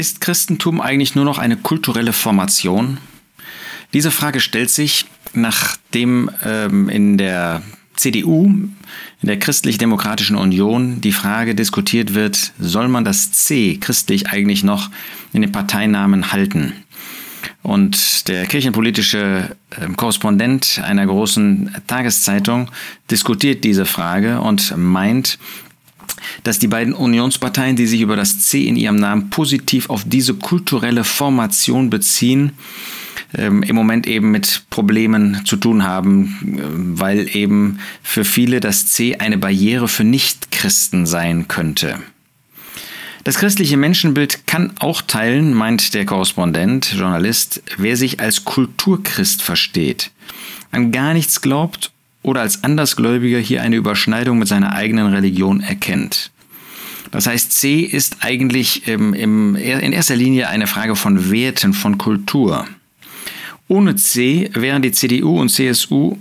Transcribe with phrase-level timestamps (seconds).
[0.00, 2.96] Ist Christentum eigentlich nur noch eine kulturelle Formation?
[3.92, 7.60] Diese Frage stellt sich, nachdem ähm, in der
[7.96, 8.72] CDU, in
[9.20, 14.88] der Christlich-Demokratischen Union, die Frage diskutiert wird, soll man das C christlich eigentlich noch
[15.34, 16.72] in den Parteinamen halten?
[17.62, 22.70] Und der kirchenpolitische ähm, Korrespondent einer großen Tageszeitung
[23.10, 25.38] diskutiert diese Frage und meint,
[26.44, 30.34] dass die beiden Unionsparteien, die sich über das C in ihrem Namen positiv auf diese
[30.34, 32.52] kulturelle Formation beziehen,
[33.34, 38.86] ähm, im Moment eben mit Problemen zu tun haben, äh, weil eben für viele das
[38.86, 41.96] C eine Barriere für Nichtchristen sein könnte.
[43.24, 50.10] Das christliche Menschenbild kann auch teilen, meint der Korrespondent, Journalist, wer sich als Kulturchrist versteht,
[50.70, 56.30] an gar nichts glaubt oder als Andersgläubiger hier eine Überschneidung mit seiner eigenen Religion erkennt.
[57.10, 61.98] Das heißt, C ist eigentlich im, im, in erster Linie eine Frage von Werten, von
[61.98, 62.66] Kultur.
[63.68, 66.16] Ohne C wären die CDU und CSU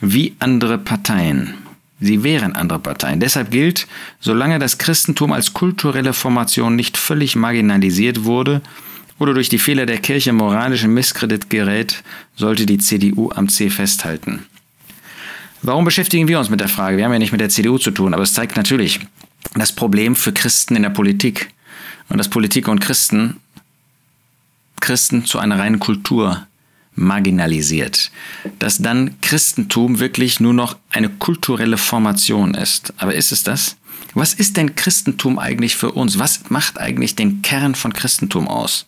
[0.00, 1.54] wie andere Parteien.
[2.00, 3.20] Sie wären andere Parteien.
[3.20, 3.86] Deshalb gilt,
[4.20, 8.60] solange das Christentum als kulturelle Formation nicht völlig marginalisiert wurde
[9.18, 12.02] oder durch die Fehler der Kirche moralischen Misskredit gerät,
[12.34, 14.46] sollte die CDU am C festhalten.
[15.62, 16.96] Warum beschäftigen wir uns mit der Frage?
[16.96, 18.98] Wir haben ja nicht mit der CDU zu tun, aber es zeigt natürlich
[19.54, 21.50] das Problem für Christen in der Politik
[22.08, 23.36] und dass Politik und Christen
[24.80, 26.48] Christen zu einer reinen Kultur
[26.96, 28.10] marginalisiert,
[28.58, 32.92] dass dann Christentum wirklich nur noch eine kulturelle Formation ist.
[32.96, 33.76] Aber ist es das?
[34.14, 36.18] Was ist denn Christentum eigentlich für uns?
[36.18, 38.86] Was macht eigentlich den Kern von Christentum aus?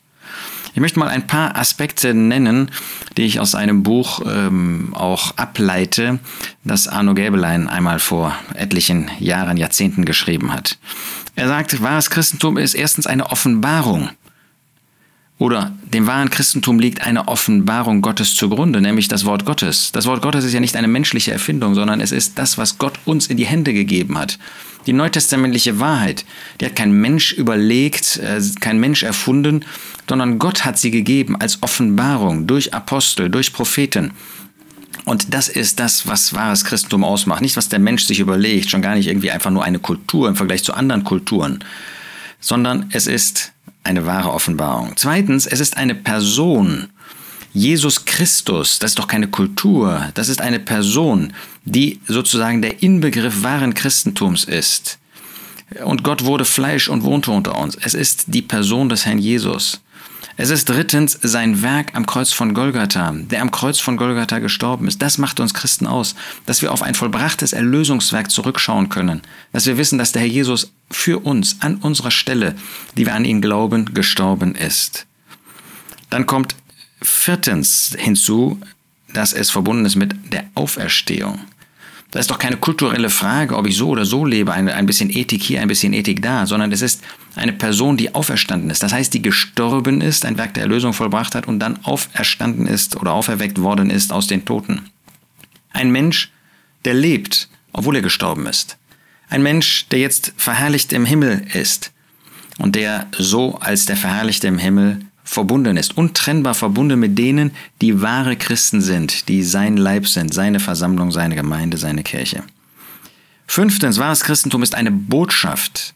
[0.74, 2.68] Ich möchte mal ein paar Aspekte nennen,
[3.16, 6.18] die ich aus einem Buch ähm, auch ableite,
[6.64, 10.76] das Arno Gäbelein einmal vor etlichen Jahren, Jahrzehnten geschrieben hat.
[11.36, 14.10] Er sagt, wahres Christentum ist erstens eine Offenbarung
[15.38, 19.90] oder dem wahren Christentum liegt eine Offenbarung Gottes zugrunde, nämlich das Wort Gottes.
[19.92, 22.98] Das Wort Gottes ist ja nicht eine menschliche Erfindung, sondern es ist das, was Gott
[23.04, 24.38] uns in die Hände gegeben hat.
[24.86, 26.24] Die neutestamentliche Wahrheit,
[26.60, 29.64] die hat kein Mensch überlegt, äh, kein Mensch erfunden,
[30.08, 34.12] sondern Gott hat sie gegeben als Offenbarung durch Apostel, durch Propheten.
[35.04, 37.42] Und das ist das, was wahres Christentum ausmacht.
[37.42, 40.36] Nicht, was der Mensch sich überlegt, schon gar nicht irgendwie einfach nur eine Kultur im
[40.36, 41.64] Vergleich zu anderen Kulturen,
[42.40, 43.53] sondern es ist
[43.84, 44.94] eine wahre Offenbarung.
[44.96, 46.88] Zweitens, es ist eine Person.
[47.52, 51.32] Jesus Christus, das ist doch keine Kultur, das ist eine Person,
[51.64, 54.98] die sozusagen der Inbegriff wahren Christentums ist.
[55.84, 57.76] Und Gott wurde Fleisch und wohnte unter uns.
[57.80, 59.80] Es ist die Person des Herrn Jesus.
[60.36, 64.88] Es ist drittens sein Werk am Kreuz von Golgatha, der am Kreuz von Golgatha gestorben
[64.88, 65.00] ist.
[65.00, 69.78] Das macht uns Christen aus, dass wir auf ein vollbrachtes Erlösungswerk zurückschauen können, dass wir
[69.78, 72.56] wissen, dass der Herr Jesus für uns an unserer Stelle,
[72.96, 75.06] die wir an ihn glauben, gestorben ist.
[76.10, 76.56] Dann kommt
[77.00, 78.58] viertens hinzu,
[79.12, 81.38] dass es verbunden ist mit der Auferstehung.
[82.14, 85.10] Das ist doch keine kulturelle Frage, ob ich so oder so lebe, ein, ein bisschen
[85.10, 87.02] Ethik hier, ein bisschen Ethik da, sondern es ist
[87.34, 88.84] eine Person, die auferstanden ist.
[88.84, 92.96] Das heißt, die gestorben ist, ein Werk der Erlösung vollbracht hat und dann auferstanden ist
[92.96, 94.90] oder auferweckt worden ist aus den Toten.
[95.72, 96.30] Ein Mensch,
[96.84, 98.76] der lebt, obwohl er gestorben ist.
[99.28, 101.90] Ein Mensch, der jetzt verherrlicht im Himmel ist
[102.58, 108.02] und der so als der Verherrlichte im Himmel verbunden ist, untrennbar verbunden mit denen, die
[108.02, 112.44] wahre Christen sind, die sein Leib sind, seine Versammlung, seine Gemeinde, seine Kirche.
[113.46, 115.94] Fünftens, wahres Christentum ist eine Botschaft.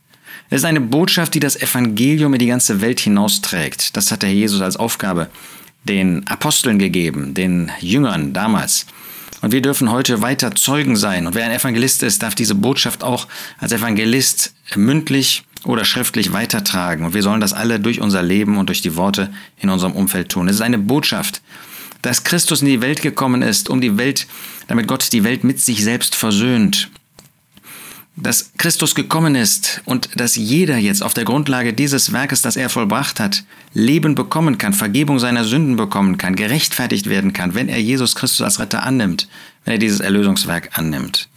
[0.50, 3.96] Es ist eine Botschaft, die das Evangelium in die ganze Welt hinausträgt.
[3.96, 5.28] Das hat der Jesus als Aufgabe
[5.84, 8.86] den Aposteln gegeben, den Jüngern damals.
[9.40, 11.26] Und wir dürfen heute weiter Zeugen sein.
[11.26, 13.28] Und wer ein Evangelist ist, darf diese Botschaft auch
[13.58, 17.04] als Evangelist mündlich oder schriftlich weitertragen.
[17.04, 19.30] Und wir sollen das alle durch unser Leben und durch die Worte
[19.60, 20.48] in unserem Umfeld tun.
[20.48, 21.42] Es ist eine Botschaft,
[22.02, 24.26] dass Christus in die Welt gekommen ist, um die Welt,
[24.68, 26.90] damit Gott die Welt mit sich selbst versöhnt.
[28.14, 32.68] Dass Christus gekommen ist und dass jeder jetzt auf der Grundlage dieses Werkes, das er
[32.68, 33.44] vollbracht hat,
[33.74, 38.42] Leben bekommen kann, Vergebung seiner Sünden bekommen kann, gerechtfertigt werden kann, wenn er Jesus Christus
[38.42, 39.28] als Retter annimmt,
[39.64, 41.28] wenn er dieses Erlösungswerk annimmt.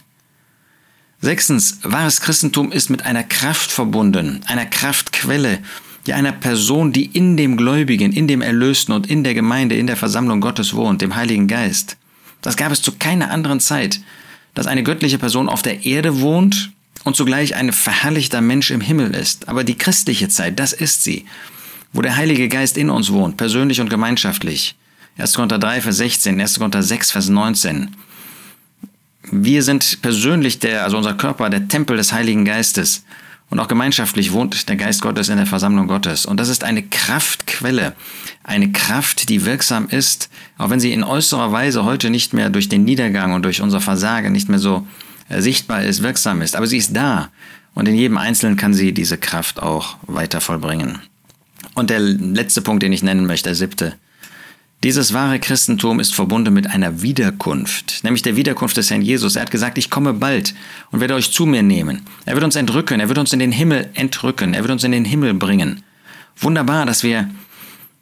[1.22, 5.60] Sechstens, wahres Christentum ist mit einer Kraft verbunden, einer Kraftquelle,
[6.04, 9.86] ja einer Person, die in dem Gläubigen, in dem Erlösten und in der Gemeinde, in
[9.86, 11.96] der Versammlung Gottes wohnt, dem Heiligen Geist.
[12.40, 14.00] Das gab es zu keiner anderen Zeit,
[14.54, 16.72] dass eine göttliche Person auf der Erde wohnt
[17.04, 19.48] und zugleich ein verherrlichter Mensch im Himmel ist.
[19.48, 21.26] Aber die christliche Zeit, das ist sie,
[21.92, 24.74] wo der Heilige Geist in uns wohnt, persönlich und gemeinschaftlich.
[25.18, 25.34] 1.
[25.34, 26.58] Korinther 3, Vers 16, 1.
[26.58, 27.94] Korinther 6, Vers 19.
[29.34, 33.02] Wir sind persönlich der, also unser Körper, der Tempel des Heiligen Geistes.
[33.48, 36.26] Und auch gemeinschaftlich wohnt der Geist Gottes in der Versammlung Gottes.
[36.26, 37.94] Und das ist eine Kraftquelle,
[38.44, 42.68] eine Kraft, die wirksam ist, auch wenn sie in äußerer Weise heute nicht mehr durch
[42.68, 44.86] den Niedergang und durch unser Versagen nicht mehr so
[45.30, 46.54] äh, sichtbar ist, wirksam ist.
[46.54, 47.30] Aber sie ist da.
[47.74, 50.98] Und in jedem Einzelnen kann sie diese Kraft auch weiter vollbringen.
[51.74, 53.94] Und der letzte Punkt, den ich nennen möchte, der siebte.
[54.84, 59.36] Dieses wahre Christentum ist verbunden mit einer Wiederkunft, nämlich der Wiederkunft des Herrn Jesus.
[59.36, 60.54] Er hat gesagt, ich komme bald
[60.90, 62.02] und werde euch zu mir nehmen.
[62.24, 64.90] Er wird uns entrücken, er wird uns in den Himmel entrücken, er wird uns in
[64.90, 65.84] den Himmel bringen.
[66.36, 67.30] Wunderbar, dass wir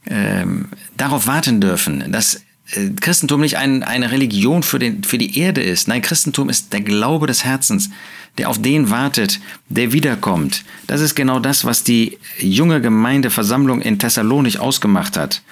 [0.06, 2.36] ähm, darauf warten dürfen, dass
[2.70, 5.86] äh, Christentum nicht ein, eine Religion für, den, für die Erde ist.
[5.86, 7.90] Nein, Christentum ist der Glaube des Herzens,
[8.38, 9.38] der auf den wartet,
[9.68, 10.64] der wiederkommt.
[10.86, 15.42] Das ist genau das, was die junge Gemeindeversammlung in Thessalonich ausgemacht hat.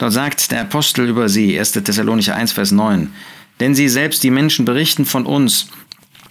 [0.00, 1.72] Dort sagt der Apostel über sie, 1.
[1.72, 3.12] Thessalonicher 1, Vers 9,
[3.60, 5.68] denn sie selbst, die Menschen, berichten von uns,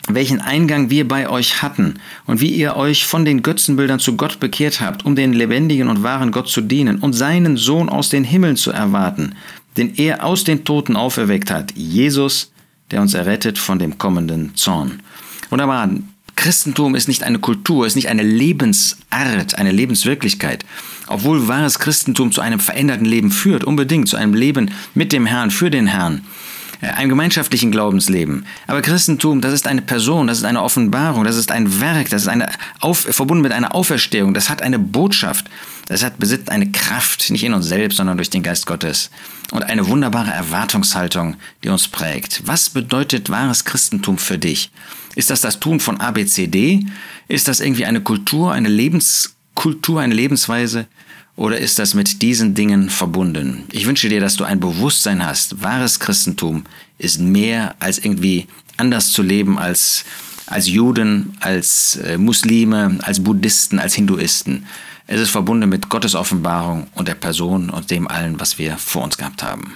[0.08, 4.40] welchen Eingang wir bei euch hatten und wie ihr euch von den Götzenbildern zu Gott
[4.40, 8.24] bekehrt habt, um den lebendigen und wahren Gott zu dienen und seinen Sohn aus den
[8.24, 9.36] Himmeln zu erwarten,
[9.78, 12.52] den er aus den Toten auferweckt hat, Jesus,
[12.90, 15.04] der uns errettet von dem kommenden Zorn.
[15.52, 15.92] Wunderbar.
[16.40, 20.64] Christentum ist nicht eine Kultur, ist nicht eine Lebensart, eine Lebenswirklichkeit.
[21.08, 25.52] Obwohl wahres Christentum zu einem veränderten Leben führt, unbedingt zu einem Leben mit dem Herrn,
[25.52, 26.22] für den Herrn,
[26.80, 28.46] äh, einem gemeinschaftlichen Glaubensleben.
[28.68, 32.22] Aber Christentum, das ist eine Person, das ist eine Offenbarung, das ist ein Werk, das
[32.22, 32.50] ist eine
[32.80, 35.50] auf, verbunden mit einer Auferstehung, das hat eine Botschaft,
[35.90, 39.10] das hat besitzt eine Kraft, nicht in uns selbst, sondern durch den Geist Gottes
[39.52, 41.36] und eine wunderbare Erwartungshaltung,
[41.66, 42.44] die uns prägt.
[42.46, 44.72] Was bedeutet wahres Christentum für dich?
[45.20, 46.86] Ist das das Tun von ABCD?
[47.28, 50.88] Ist das irgendwie eine Kultur, eine Lebenskultur, eine Lebensweise?
[51.36, 53.66] Oder ist das mit diesen Dingen verbunden?
[53.74, 55.62] Ich wünsche dir, dass du ein Bewusstsein hast.
[55.62, 56.64] Wahres Christentum
[57.00, 60.06] ist mehr als irgendwie anders zu leben als,
[60.46, 64.68] als Juden, als äh, Muslime, als Buddhisten, als Hinduisten.
[65.06, 69.04] Es ist verbunden mit Gottes Offenbarung und der Person und dem allen, was wir vor
[69.04, 69.74] uns gehabt haben.